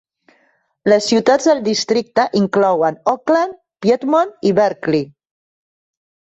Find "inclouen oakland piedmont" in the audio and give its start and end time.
2.39-4.33